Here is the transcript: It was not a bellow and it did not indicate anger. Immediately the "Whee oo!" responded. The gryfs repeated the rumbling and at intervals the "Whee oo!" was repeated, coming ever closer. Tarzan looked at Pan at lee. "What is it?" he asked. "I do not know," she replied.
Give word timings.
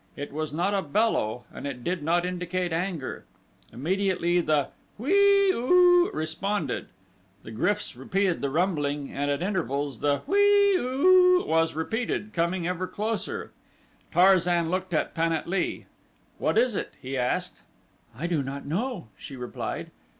It 0.15 0.33
was 0.33 0.51
not 0.51 0.73
a 0.73 0.81
bellow 0.81 1.43
and 1.53 1.67
it 1.67 1.83
did 1.83 2.01
not 2.01 2.25
indicate 2.25 2.73
anger. 2.73 3.25
Immediately 3.71 4.41
the 4.41 4.69
"Whee 4.97 5.51
oo!" 5.53 6.09
responded. 6.11 6.87
The 7.43 7.51
gryfs 7.51 7.95
repeated 7.95 8.41
the 8.41 8.49
rumbling 8.49 9.11
and 9.11 9.29
at 9.29 9.43
intervals 9.43 9.99
the 9.99 10.23
"Whee 10.25 10.73
oo!" 10.75 11.45
was 11.45 11.75
repeated, 11.75 12.33
coming 12.33 12.67
ever 12.67 12.87
closer. 12.87 13.51
Tarzan 14.11 14.71
looked 14.71 14.91
at 14.95 15.13
Pan 15.13 15.33
at 15.33 15.47
lee. 15.47 15.85
"What 16.39 16.57
is 16.57 16.75
it?" 16.75 16.93
he 16.99 17.15
asked. 17.15 17.61
"I 18.17 18.25
do 18.25 18.41
not 18.41 18.65
know," 18.65 19.07
she 19.19 19.35
replied. 19.35 19.91